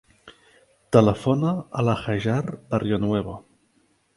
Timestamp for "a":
1.81-1.85